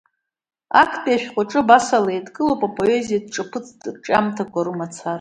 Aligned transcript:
Актәи 0.81 1.15
ашәҟәаҿы, 1.15 1.57
абасала, 1.61 2.11
еидкылоуп 2.13 2.61
апоезиатә 2.67 3.29
ҿаԥыцтә 3.33 3.85
рҿиамҭақәа 3.93 4.65
рымацара. 4.65 5.09